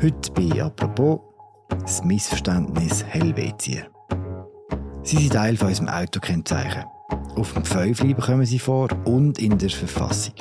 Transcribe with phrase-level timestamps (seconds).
[0.00, 1.18] Heute bei «Apropos»
[1.68, 3.88] das Missverständnis Helvetier.
[5.02, 6.84] Sie sind Teil von unserem Autokennzeichen.
[7.34, 10.34] Auf dem Pfeifli bekommen sie vor und in der Verfassung.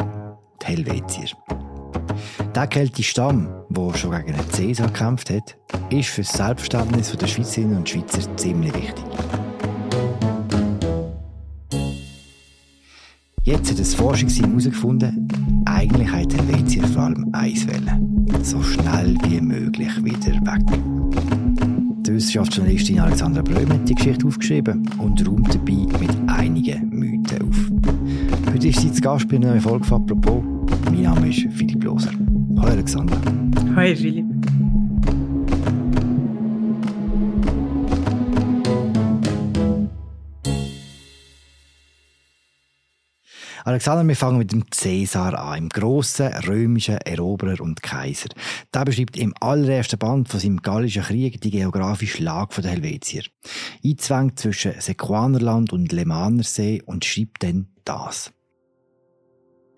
[0.61, 1.29] Die Helvetier.
[2.53, 5.57] Der kälte Stamm, der schon gegen den Cäsar gekämpft hat,
[5.89, 9.05] ist für das Selbstverständnis der Schweizerinnen und Schweizer ziemlich wichtig.
[13.41, 18.27] Jetzt hat das Forschungsteam herausgefunden, eigentlich hat Helvetier vor allem eins wollen.
[18.43, 20.63] So schnell wie möglich wieder weg.
[22.05, 28.53] Die Wissenschaftsjournalistin Alexandra Bröhm hat die Geschichte aufgeschrieben und räumt dabei mit einigen Mythen auf.
[28.53, 30.43] Heute ist sie zu Gast bei einer neuen Folge von «Apropos».
[30.85, 32.11] Mein Name ist Philipp Loser.
[32.57, 33.17] Hallo Alexandra.
[33.75, 34.26] Hi Philipp.
[43.67, 48.29] Alexander, wir fangen mit dem Cäsar an, dem grossen römischen Eroberer und Kaiser.
[48.73, 53.23] Der beschreibt im allerersten Band von seinem Gallischen Krieg die geografische Lage der Helvetier.
[53.83, 58.31] Einzwängt zwischen Sequanerland und Lemanersee und schreibt dann das.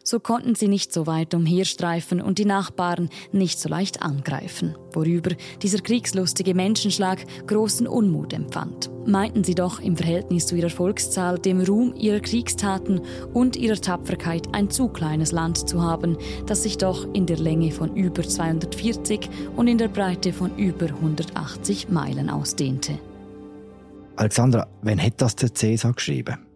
[0.10, 5.36] So konnten sie nicht so weit umherstreifen und die Nachbarn nicht so leicht angreifen, worüber
[5.62, 8.90] dieser kriegslustige Menschenschlag großen Unmut empfand.
[9.06, 13.02] Meinten sie doch im Verhältnis zu ihrer Volkszahl, dem Ruhm ihrer Kriegstaten
[13.36, 17.70] und ihrer Tapferkeit ein zu kleines Land zu haben, das sich doch in der Länge
[17.70, 22.98] von über 240 und in der Breite von über 180 Meilen ausdehnte.
[24.16, 26.49] Alexandra, wann hat das der Cäsar geschrieben?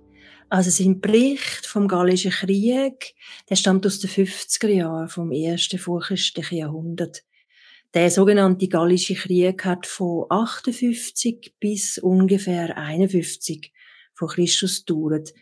[0.54, 3.16] Also sein Bericht vom Gallischen Krieg,
[3.50, 7.24] der stammt aus den 50er Jahren vom ersten vorchristlichen Jahrhundert.
[7.96, 13.74] Der sogenannte Gallische Krieg hat von 58 bis ungefähr 51
[14.14, 15.34] vor Christus gedauert.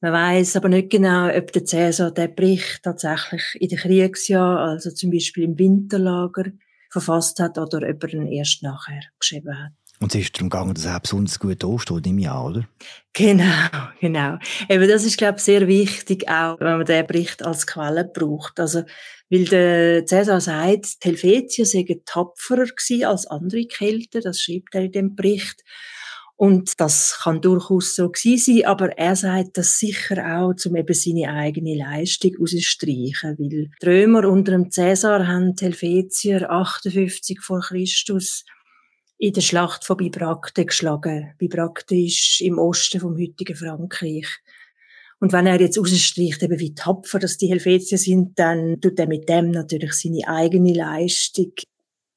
[0.00, 4.90] Man weiß aber nicht genau, ob der Cäsar den Bericht tatsächlich in den Kriegsjahren, also
[4.90, 6.46] zum Beispiel im Winterlager,
[6.90, 9.79] verfasst hat oder ob er ihn erst nachher geschrieben hat.
[10.02, 12.64] Und es ist darum gegangen, dass er besonders gut ansteht im Jahr, oder?
[13.12, 13.68] Genau,
[14.00, 14.38] genau.
[14.68, 18.58] Eben das ist, glaube ich, sehr wichtig, auch wenn man den Bericht als Quelle braucht.
[18.58, 18.84] Also,
[19.28, 24.84] weil der Cäsar sagt, die Helvetier seien tapferer gewesen als andere Kelten, das schreibt er
[24.84, 25.62] in dem Bericht.
[26.36, 30.94] Und das kann durchaus so gewesen sein, aber er sagt das sicher auch, um eben
[30.94, 37.60] seine eigene Leistung auszustreichen, weil die Römer unter dem Cäsar haben die Helvetier 58 vor
[37.60, 38.46] Christus
[39.20, 41.34] in der Schlacht von Bibracte geschlagen.
[41.36, 44.26] Bibracte ist im Osten vom heutigen Frankreich.
[45.20, 49.06] Und wenn er jetzt rausstreicht, eben wie tapfer dass die Helvetier sind, dann tut er
[49.06, 51.52] mit dem natürlich seine eigene Leistung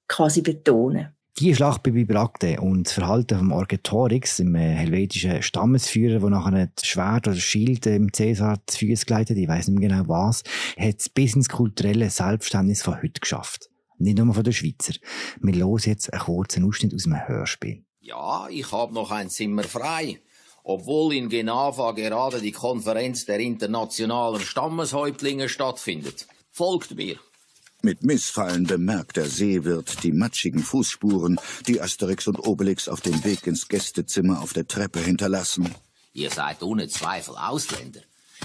[0.08, 1.10] quasi betonen.
[1.40, 6.70] Die Schlacht bei Bibracte und das Verhalten von Argetorix, dem äh, helvetischen Stammesführer, der nachher
[6.74, 10.44] das Schwert oder Schild im Cäsar zu Füßen geleitet ich weiß nicht mehr genau was,
[10.78, 14.94] hat es bis ins kulturelle Selbstverständnis von heute geschafft nicht nur von den Schweizer.
[15.42, 17.84] Wir hören jetzt einen kurzen Ausschnitt aus einem Hörspiel.
[18.00, 20.20] Ja, ich habe noch ein Zimmer frei.
[20.66, 26.28] Obwohl in Genava gerade die Konferenz der internationalen Stammeshäuptlinge stattfindet.
[26.52, 27.18] Folgt mir.
[27.82, 31.38] Mit Missfallen bemerkt der Seewirt die matschigen Fußspuren,
[31.68, 35.70] die Asterix und Obelix auf dem Weg ins Gästezimmer auf der Treppe hinterlassen.
[36.14, 38.00] Ihr seid ohne Zweifel Ausländer.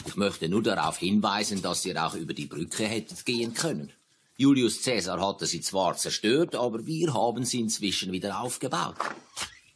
[0.07, 3.93] Ich möchte nur darauf hinweisen, dass ihr auch über die Brücke hättet gehen können.
[4.41, 8.95] Julius Caesar hatte sie zwar zerstört, aber wir haben sie inzwischen wieder aufgebaut.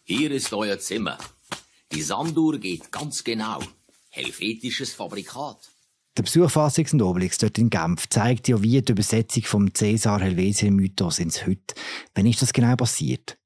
[0.04, 1.18] Hier ist euer Zimmer.
[1.90, 3.58] Die Sanduhr geht ganz genau.
[4.10, 5.68] Helvetisches Fabrikat.
[6.16, 10.20] Der Besuch Fassix und Obelix dort in Genf zeigt ja, wie die Übersetzung vom Cäsar
[10.20, 11.74] Helvetien Mythos ins Heute.
[12.14, 13.36] Wann ist das genau passiert?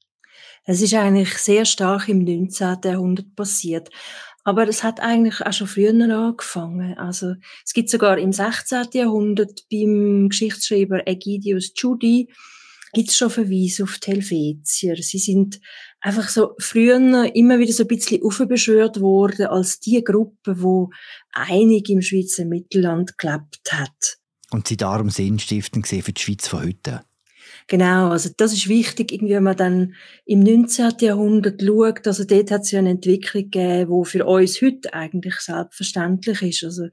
[0.65, 2.77] Es ist eigentlich sehr stark im 19.
[2.85, 3.89] Jahrhundert passiert.
[4.47, 6.97] Aber es hat eigentlich auch schon früher angefangen.
[6.99, 7.35] Also,
[7.65, 8.87] es gibt sogar im 16.
[8.93, 12.33] Jahrhundert beim Geschichtsschreiber Ägidius Giudi
[12.93, 14.95] gibt's schon Verweise auf die Helvetier.
[14.99, 15.61] Sie sind
[16.01, 20.91] einfach so früher immer wieder so ein bisschen aufbeschwört worden als die Gruppe, wo
[21.33, 24.19] einig im Schweizer Mittelland gelebt hat.
[24.53, 27.03] Und sie darum sinnstiftend für die Schweiz von heute.
[27.69, 29.95] Genau, also das ist wichtig, irgendwie, wenn man dann
[30.25, 30.93] im 19.
[31.01, 35.35] Jahrhundert schaut, also dort hat es ja eine Entwicklung gegeben, die für uns heute eigentlich
[35.41, 36.63] selbstverständlich ist.
[36.63, 36.89] Also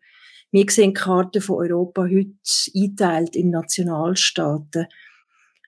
[0.51, 2.33] wir sehen die Karte von Europa heute
[2.75, 4.87] einteilt in Nationalstaaten.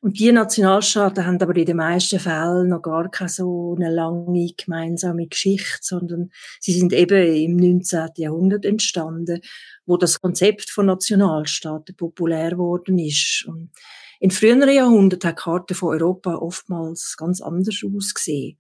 [0.02, 4.52] Und die Nationalstaaten haben aber in den meisten Fällen noch gar keine so eine lange
[4.56, 6.30] gemeinsame Geschichte, sondern
[6.60, 8.10] sie sind eben im 19.
[8.18, 9.42] Jahrhundert entstanden,
[9.86, 13.46] wo das Konzept von Nationalstaaten populär geworden ist.
[13.48, 13.72] Und
[14.26, 18.58] in früheren Jahrhunderten hat die Karte von Europa oftmals ganz anders ausgesehen.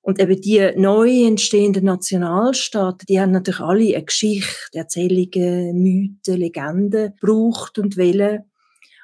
[0.00, 7.12] Und eben die neu entstehenden Nationalstaaten, die haben natürlich alle eine Geschichte, Erzählungen, Mythen, Legenden
[7.20, 8.44] braucht und wollen.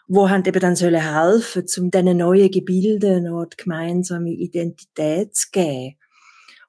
[0.06, 5.98] wo haben eben dann sollen helfen, um diesen neuen Gebilden eine gemeinsame Identität zu geben.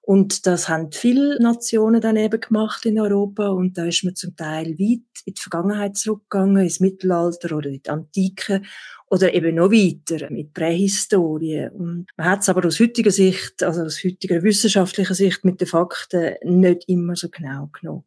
[0.02, 4.36] Und das haben viele Nationen dann eben gemacht in Europa und da ist man zum
[4.36, 8.64] Teil weit in die Vergangenheit zurückgegangen, ins Mittelalter oder in die Antike
[9.10, 11.70] oder eben noch weiter mit Prähistorie.
[11.74, 15.68] Und man hat es aber aus heutiger Sicht, also aus heutiger wissenschaftlicher Sicht mit den
[15.68, 18.04] Fakten nicht immer so genau genommen.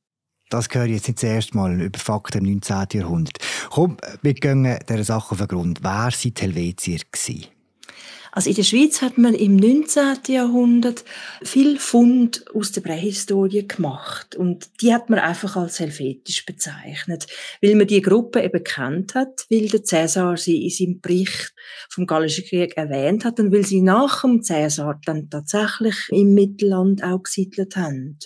[0.51, 3.01] Das ich jetzt nicht das erste Mal über Fakten im 19.
[3.01, 3.39] Jahrhundert.
[3.71, 5.79] Komm, wir gehen dieser Sache auf den Grund.
[5.83, 7.01] Wer waren die Helvetier?
[7.11, 7.47] Gewesen?
[8.35, 10.17] Also in der Schweiz hat man im 19.
[10.29, 11.05] Jahrhundert
[11.43, 17.27] viel Fund aus der Prähistorie gemacht und die hat man einfach als helvetisch bezeichnet,
[17.61, 21.53] weil man die Gruppe eben kennt hat, weil der Cäsar sie in seinem Bericht
[21.91, 27.05] vom Gallischen Krieg erwähnt hat und weil sie nach dem Cäsar dann tatsächlich im Mittelland
[27.05, 28.19] auch gesiedelt haben.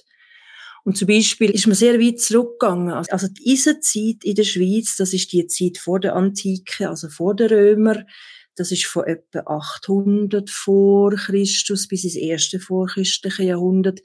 [0.85, 2.93] Und zum Beispiel ist man sehr weit zurückgegangen.
[2.93, 7.35] Also die Eisenzeit in der Schweiz, das ist die Zeit vor der Antike, also vor
[7.35, 8.05] den Römer,
[8.57, 14.01] das ist von etwa 800 vor Christus bis ins erste vorchristliche Jahrhundert.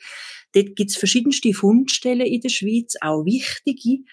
[0.53, 4.03] Dort gibt es verschiedenste Fundstellen in der Schweiz, auch wichtige.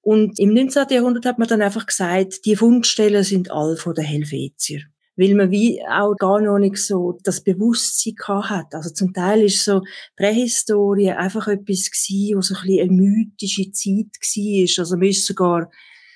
[0.00, 0.86] Und im 19.
[0.90, 4.82] Jahrhundert hat man dann einfach gesagt, die Fundstellen sind all von den Helvetier.
[5.16, 8.74] Weil man wie auch gar noch nicht so das Bewusstsein hat.
[8.74, 9.82] Also zum Teil ist so
[10.16, 14.82] Prähistorie einfach etwas gewesen, wo so ein bisschen eine mythische Zeit war.
[14.82, 15.70] Also man ist sogar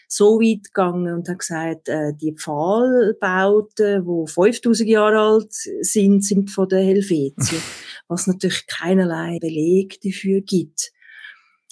[0.08, 6.50] so weit gegangen und hat gesagt, äh, die Pfahlbauten, die 5000 Jahre alt sind, sind
[6.50, 7.62] von den Helvetien,
[8.08, 10.93] was natürlich keinerlei Beleg dafür gibt.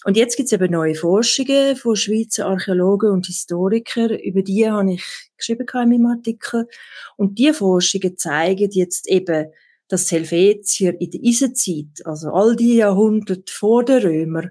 [0.04, 4.10] Und jetzt gibt es eben neue Forschungen von Schweizer Archäologen und Historikern.
[4.10, 5.04] Über die habe ich
[5.36, 6.68] geschrieben in meinem Artikel.
[7.16, 9.46] Und die Forschungen zeigen jetzt eben,
[9.88, 14.50] dass die Helvetier in der Eisenzeit, also all die Jahrhunderte vor den Römern,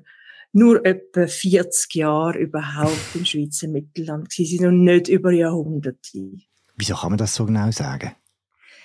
[0.56, 6.32] nur etwa 40 Jahre überhaupt im Schweizer Mittelland gewesen sind und nicht über Jahrhunderte.
[6.78, 8.16] Wieso kann man das so genau sagen?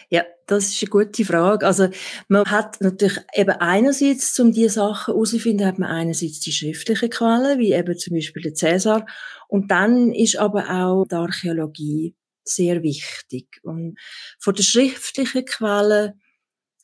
[0.08, 1.64] Ja, das ist eine gute Frage.
[1.64, 1.88] Also
[2.26, 7.60] man hat natürlich eben einerseits, um diese Sachen herauszufinden, hat man einerseits die schriftlichen Quellen,
[7.60, 9.06] wie eben zum Beispiel der Cäsar,
[9.46, 13.60] und dann ist aber auch die Archäologie sehr wichtig.
[13.62, 13.96] Und
[14.40, 16.19] von der schriftlichen Quellen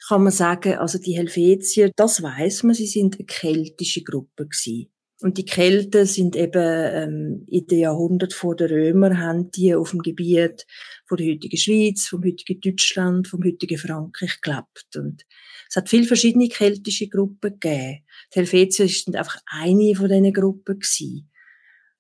[0.09, 4.91] kann man sagen, also die Helvetier, das weiß man, sie sind eine keltische Gruppe gewesen.
[5.23, 9.91] Und die Kelten sind eben ähm, in den Jahrhunderten vor den Römern, haben die auf
[9.91, 10.67] dem Gebiet
[11.07, 14.95] von der heutigen Schweiz, vom heutigen Deutschland, vom heutigen Frankreich gelebt.
[14.95, 15.23] Und
[15.71, 18.05] es hat viele verschiedene keltische Gruppen gegeben.
[18.35, 21.31] Die Helvetier sind einfach eine von diesen Gruppen gewesen.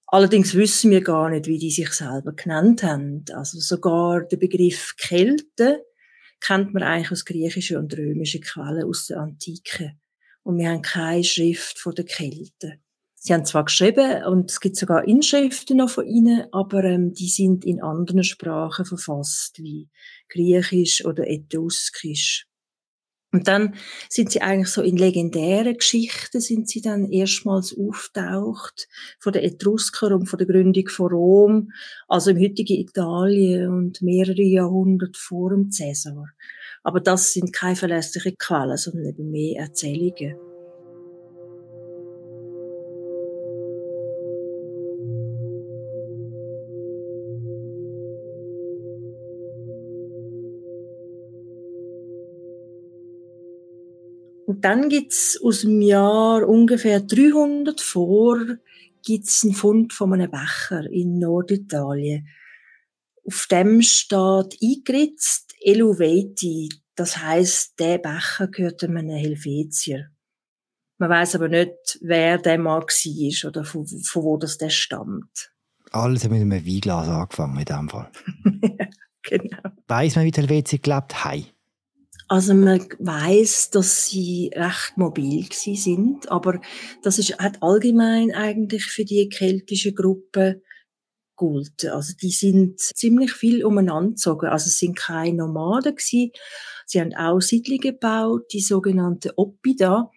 [0.09, 3.25] Allerdings wissen wir gar nicht, wie die sich selber genannt haben.
[3.33, 5.79] Also sogar der Begriff Kelten
[6.41, 9.97] kennt man eigentlich aus griechischen und römischen Quellen aus der Antike.
[10.43, 12.81] Und wir haben keine Schrift von den Kelten.
[13.15, 17.29] Sie haben zwar geschrieben und es gibt sogar Inschriften noch von ihnen, aber ähm, die
[17.29, 19.89] sind in anderen Sprachen verfasst, wie
[20.29, 22.47] Griechisch oder Etruskisch.
[23.37, 23.75] Und dann
[24.09, 28.89] sind sie eigentlich so in legendären Geschichten sind sie dann erstmals auftaucht
[29.19, 31.73] von den Etrusker und von der Gründung von Rom,
[32.09, 36.31] also im heutigen Italien und mehrere Jahrhunderte vor dem Cäsar.
[36.83, 40.46] Aber das sind keine verlässlichen Quellen, sondern eben mehr Erzählungen.
[54.47, 58.39] Und dann gibt's aus dem Jahr ungefähr 300 vor
[59.05, 62.29] gibt's einen Fund von einem Becher in Norditalien.
[63.25, 66.69] Auf dem steht eingeritzt Eluveti.
[66.95, 70.11] Das heißt, der Becher gehört einem Helvetier.
[70.99, 75.53] Man weiß aber nicht, wer der mal war oder von, von wo das der stammt.
[75.91, 78.11] Alles hat mit einem Weinglas angefangen in diesem Fall.
[79.23, 79.71] genau.
[79.89, 81.47] Weiss man, wie die Helvetier gelebt haben?
[82.29, 86.61] Also man weiß, dass sie recht mobil sind, aber
[87.03, 90.61] das ist, hat allgemein eigentlich für die keltische Gruppe
[91.37, 91.85] gut.
[91.85, 94.47] Also die sind ziemlich viel umeinander gezogen.
[94.47, 95.95] Also es sind keine Nomaden.
[95.99, 96.33] Sie
[96.97, 100.11] haben auch Siedlungen gebaut, die sogenannten Oppida.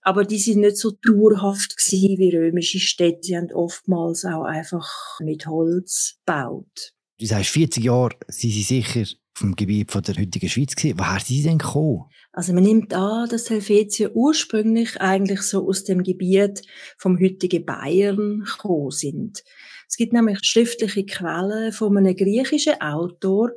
[0.00, 3.20] Aber die sind nicht so dauerhaft wie römische Städte.
[3.22, 6.92] Sie haben oftmals auch einfach mit Holz gebaut.
[7.18, 10.98] Du sagst, 40 Jahre sind sie sicher vom Gebiet von der heutigen Schweiz gewesen.
[10.98, 12.04] Woher sind sie denn gekommen?
[12.32, 16.62] Also man nimmt an, dass Helvetien ursprünglich eigentlich so aus dem Gebiet
[16.98, 19.42] vom heutigen Bayern gekommen sind.
[19.88, 23.50] Es gibt nämlich schriftliche Quellen von einem griechischen Autor,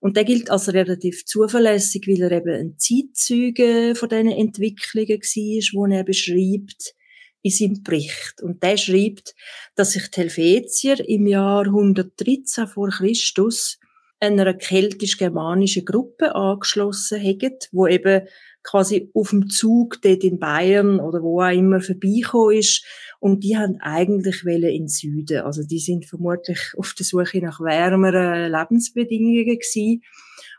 [0.00, 5.80] und der gilt als relativ zuverlässig, weil er eben ein Zeitzeuge von diesen Entwicklungen war,
[5.80, 6.94] wo er beschreibt,
[7.42, 8.40] in seinem Bericht.
[8.42, 9.34] Und der schreibt,
[9.74, 13.78] dass sich die Helvetier im Jahr 113 vor Christus
[14.20, 18.26] einer keltisch-germanischen Gruppe angeschlossen haben, wo eben
[18.62, 22.84] quasi auf dem Zug dort in Bayern oder wo auch immer vorbeigekommen ist.
[23.20, 25.42] Und die haben eigentlich Welle in Süden.
[25.42, 30.02] Also die sind vermutlich auf der Suche nach wärmeren Lebensbedingungen gewesen.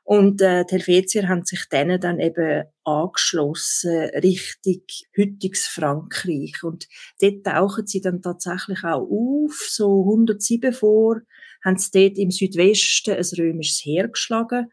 [0.04, 4.82] Und äh, die Helvetier haben sich denen dann eben angeschlossen Richtung
[5.16, 6.64] heutiges Frankreich.
[6.64, 6.88] Und
[7.22, 11.18] dort tauchen sie dann tatsächlich auch auf, so 107 vor,
[11.64, 14.72] haben sie dort im Südwesten ein römisches Heer geschlagen.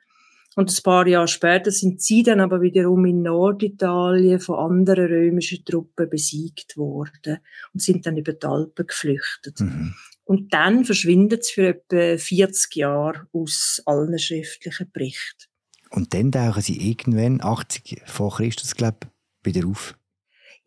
[0.57, 5.63] Und ein paar Jahre später sind sie dann aber wiederum in Norditalien von anderen römischen
[5.67, 7.39] Truppen besiegt worden
[7.75, 9.61] und sind dann über die Alpen geflüchtet.
[9.61, 9.95] Mhm.
[10.25, 15.45] Und dann verschwindet es für etwa 40 Jahre aus allen schriftlichen Berichten.
[15.91, 18.99] Und dann tauchen sie irgendwann, 80 vor Christus, glaube
[19.45, 19.95] ich, wieder auf.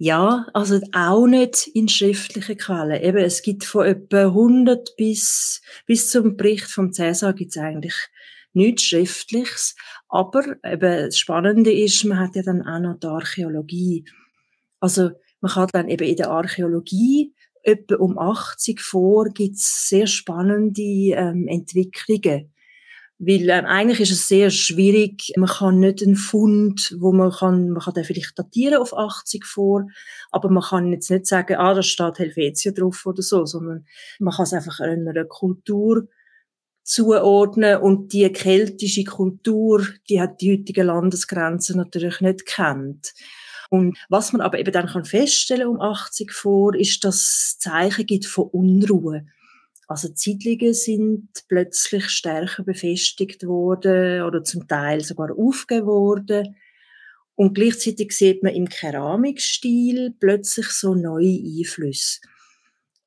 [0.02, 3.04] Ja, also auch nicht in schriftlichen Quellen.
[3.04, 7.96] Eben, es gibt von etwa 100 bis, bis zum Bericht vom Cäsar gibt es eigentlich
[8.54, 9.76] nichts Schriftliches.
[10.08, 14.06] Aber eben, das Spannende ist, man hat ja dann auch noch die Archäologie.
[14.80, 20.82] Also, man kann dann eben in der Archäologie etwa um 80 vor gibt's sehr spannende
[20.82, 22.54] ähm, Entwicklungen.
[23.22, 27.70] Weil ähm, eigentlich ist es sehr schwierig, man kann nicht einen Fund, wo man kann,
[27.72, 29.88] man kann den vielleicht datieren auf 80 vor,
[30.32, 33.86] aber man kann jetzt nicht sagen, ah, da steht Helvetia drauf oder so, sondern
[34.20, 36.08] man kann es einfach einer Kultur
[36.84, 43.14] zuordnen und die keltische Kultur, die hat die heutigen Landesgrenzen natürlich nicht kennt.
[43.70, 48.06] Und was man aber eben dann kann feststellen um 80 vor, ist, dass es Zeichen
[48.06, 49.28] gibt von Unruhe.
[49.90, 56.56] Also die Siedlungen sind plötzlich stärker befestigt worden oder zum Teil sogar aufgegeben worden.
[57.34, 62.20] Und gleichzeitig sieht man im Keramikstil plötzlich so neue Einflüsse.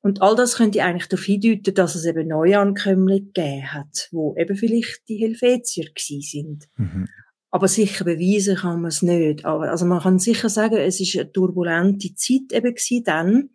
[0.01, 4.57] Und all das könnte eigentlich darauf hindeuten, dass es eben Neuankömmlinge gegeben hat, wo eben
[4.57, 6.67] vielleicht die Helvetier gewesen sind.
[6.75, 7.07] Mhm.
[7.49, 9.45] Aber sicher beweisen kann man es nicht.
[9.45, 13.49] Aber, also man kann sicher sagen, es ist eine turbulente Zeit eben gewesen dann.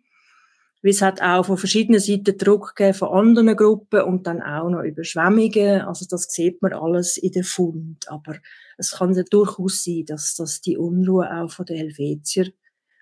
[0.81, 4.69] Weil es hat auch von verschiedenen Seiten Druck gegeben von anderen Gruppen und dann auch
[4.69, 5.81] noch Überschwemmungen.
[5.81, 8.09] Also das sieht man alles in der Fund.
[8.09, 8.35] Aber
[8.77, 12.51] es kann ja durchaus sein, dass, dass die Unruhe auch von den Helvetier,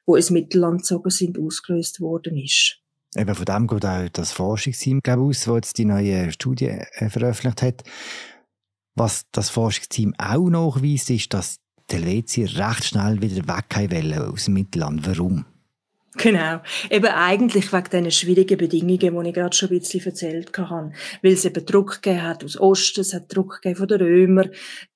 [0.08, 2.80] wo ins Mittelland gezogen sind, ausgelöst worden ist.
[3.16, 6.68] Eben von dem geht auch das Forschungsteam glaube ich, aus, das jetzt die neue Studie
[6.68, 7.84] äh, veröffentlicht hat.
[8.96, 14.46] Was das Forschungsteam auch nachweist, ist, dass die Helvetier recht schnell wieder weg wollen aus
[14.46, 15.06] dem Mittelland.
[15.06, 15.46] Warum?
[16.28, 16.62] Genau.
[16.90, 20.92] Eben eigentlich wegen diesen schwierigen Bedingungen, die ich gerade schon ein bisschen erzählt habe.
[21.22, 24.50] Weil es eben Druck gegeben hat aus Osten, es hat Druck gegeben von den Römern.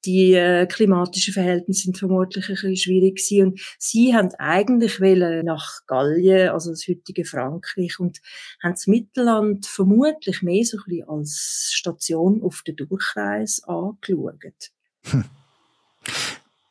[0.04, 3.48] Die äh, klimatischen Verhältnisse sind vermutlich ein bisschen schwierig gewesen.
[3.48, 5.00] Und sie haben eigentlich
[5.44, 8.20] nach Gallien, also das heutige Frankreich, und
[8.63, 14.72] haben das Mittelland vermutlich mehr so ein bisschen als Station auf den Durchreis angeschaut.
[15.12, 15.25] Hm.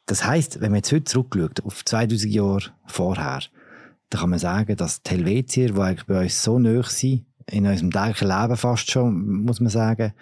[0.06, 3.42] Das heißt, wenn man jetzt heute zurückschaut, auf 2000 Jahre vorher,
[4.10, 7.66] dann kann man sagen, dass die Helvetier, die eigentlich bei uns so nahe sind, in
[7.66, 10.12] unserem täglichen Leben fast schon, muss man sagen,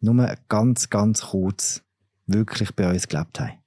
[0.00, 1.82] nur ganz, ganz kurz
[2.26, 3.58] wirklich bei uns gelebt haben.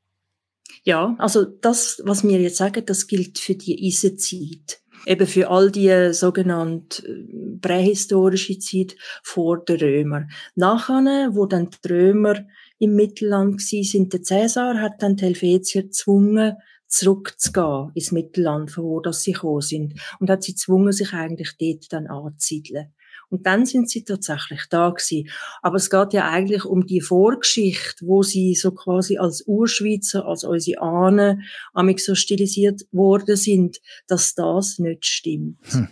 [0.84, 4.82] Ja, also das, was wir jetzt sagen, das gilt für die Eisenzeit.
[5.06, 10.30] Eben für all die sogenannte äh, prähistorische Zeit vor den Römern.
[10.56, 12.46] Nachher, wo dann die Römer
[12.78, 16.54] im Mittelland waren, sind der Cäsar hat dann die Helvetier gezwungen,
[16.92, 20.00] zurückzugehen ins Mittelland, von wo das sie gekommen sind.
[20.20, 22.94] Und hat sie gezwungen, sich eigentlich dort dann anzusiedeln.
[23.30, 25.30] Und dann sind sie tatsächlich da gewesen.
[25.62, 30.44] Aber es geht ja eigentlich um die Vorgeschichte, wo sie so quasi als Urschweizer, als
[30.44, 31.44] unsere Ahnen,
[31.74, 35.60] amig so stilisiert worden sind, dass das nicht stimmt.
[35.72, 35.88] Hm.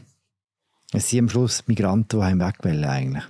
[0.91, 3.23] Es sind am Schluss Migranten, die weg wollen, eigentlich.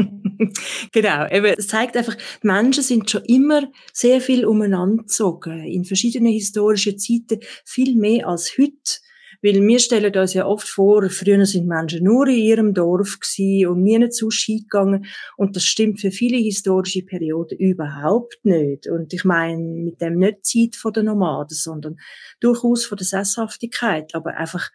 [0.92, 5.84] genau, eben, es zeigt einfach, die Menschen sind schon immer sehr viel umeinander gezogen, in
[5.84, 9.00] verschiedenen historischen Zeiten, viel mehr als heute.
[9.42, 13.82] Weil wir stellen uns ja oft vor, früher sind Menschen nur in ihrem Dorf und
[13.82, 15.06] nie zu Ski gegangen.
[15.36, 18.86] Und das stimmt für viele historische Perioden überhaupt nicht.
[18.86, 21.98] Und ich meine mit dem nicht Zeit von den Nomaden, sondern
[22.40, 24.14] durchaus von der Sesshaftigkeit.
[24.14, 24.70] Aber einfach,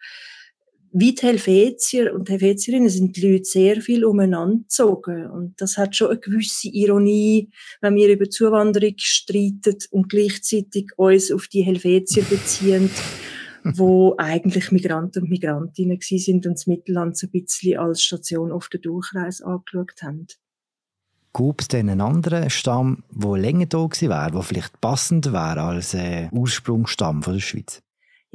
[0.98, 5.30] wie die Helvetier und Helvetierinnen sind die Leute sehr viel umeinander gezogen.
[5.30, 7.50] Und das hat schon eine gewisse Ironie,
[7.82, 12.88] wenn wir über Zuwanderung streiten und gleichzeitig uns auf die Helvetier beziehen,
[13.62, 18.70] wo eigentlich Migranten und Migrantinnen sind und das Mittelland so ein bisschen als Station auf
[18.70, 20.26] der Durchreise angeschaut haben.
[21.34, 25.60] Gab es denn einen anderen Stamm, der länger da gewesen wäre, der vielleicht passend wäre
[25.60, 27.82] als äh, Ursprungsstamm von der Schweiz?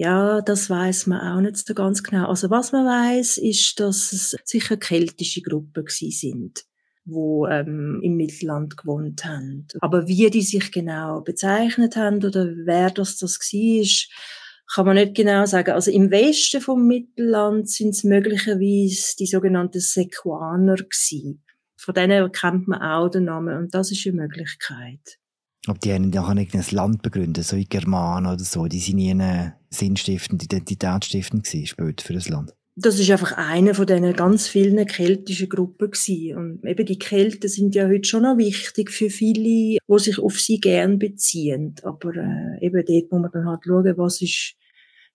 [0.01, 2.27] Ja, das weiß man auch nicht so ganz genau.
[2.27, 6.65] Also was man weiß, ist, dass es sicher keltische Gruppen gewesen sind,
[7.05, 9.67] wo ähm, im Mittelland gewohnt haben.
[9.79, 15.13] Aber wie die sich genau bezeichnet haben oder wer das das war, kann man nicht
[15.13, 15.70] genau sagen.
[15.70, 21.43] Also im Westen vom Mittelland sind es möglicherweise die sogenannten Sequaner gewesen.
[21.77, 25.20] Von denen kennt man auch den Namen und das ist eine Möglichkeit.
[25.67, 28.95] Ob die haben nachher nicht ein Land begründet, so wie Germanen oder so, die sind
[28.95, 32.53] nie sinnstiftend, identitätsstiftend gewesen, später für das Land.
[32.75, 36.37] Das ist einfach eine von diesen ganz vielen keltischen Gruppen gewesen.
[36.37, 40.39] Und eben die Kelten sind ja heute schon noch wichtig für viele, die sich auf
[40.39, 41.75] sie gern beziehen.
[41.83, 44.55] Aber äh, eben dort muss man dann halt schauen, was ist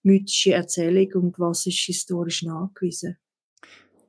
[0.03, 3.17] mythische Erzählung und was ist historisch nachgewiesen.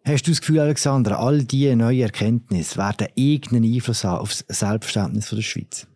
[0.03, 4.59] Hast du das Gefühl, Alexandra, all diese neuen Erkenntnisse werden irgendeinen Einfluss haben auf das
[4.59, 5.87] Selbstverständnis der Schweiz?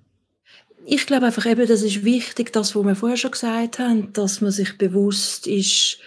[0.86, 4.42] Ich glaube einfach eben, das ist wichtig, das, was wir vorher schon gesagt haben, dass
[4.42, 6.00] man sich bewusst ist,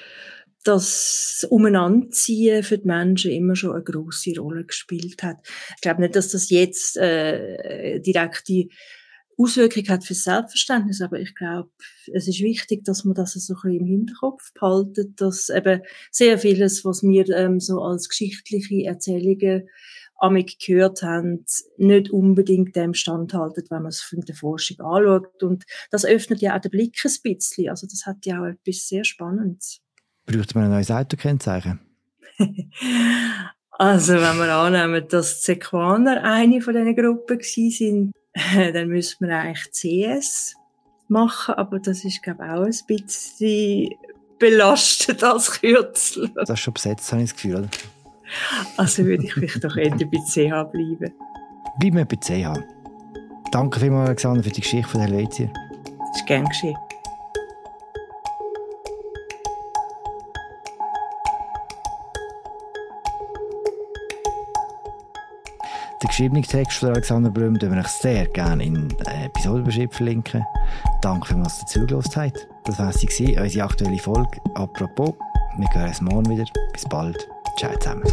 [0.64, 5.36] dass Umeinanderziehen für die Menschen immer schon eine große Rolle gespielt hat.
[5.76, 8.70] Ich glaube nicht, dass das jetzt äh, direkt die
[9.36, 11.70] Auswirkung hat fürs Selbstverständnis, aber ich glaube,
[12.12, 16.38] es ist wichtig, dass man das so ein bisschen im Hinterkopf behaltet, dass eben sehr
[16.38, 19.68] vieles, was wir ähm, so als geschichtliche Erzählungen
[20.18, 21.44] amig gehört haben,
[21.76, 25.42] nicht unbedingt dem standhalten, wenn man es von der Forschung anschaut.
[25.42, 27.68] Und das öffnet ja auch den Blick ein bisschen.
[27.68, 29.80] Also das hat ja auch etwas sehr Spannendes.
[30.26, 31.80] Braucht man ein neues Autokennzeichen?
[33.70, 38.12] also wenn wir annehmen, dass die Sequaner eine von diesen Gruppen sind,
[38.54, 40.56] dann müsste man eigentlich CS
[41.08, 43.94] machen, aber das ist, glaube ich, auch ein bisschen
[44.38, 46.30] belastet als Kürzel.
[46.34, 47.68] Das ist schon besetzt, habe ich das Gefühl, oder?
[48.76, 51.12] Also würde ich vielleicht doch eher bei CH bleiben.
[51.78, 52.58] Bleiben wir bei CH.
[53.52, 55.52] Danke vielmals, Alexander, für die Geschichte von Helvetia.
[55.98, 56.76] Das ist gern geschehen.
[66.04, 70.44] Den geschriebenen Text von Alexander Brüm würde ich sehr gerne in der Episodenbeschreibung verlinken.
[71.00, 72.46] Danke vielmals, dass ihr zugelassen habt.
[72.64, 74.38] Das war sie, unsere aktuelle Folge.
[74.54, 75.14] Apropos,
[75.56, 76.44] wir hören uns morgen wieder.
[76.74, 77.26] Bis bald.
[77.56, 78.04] Ciao zusammen.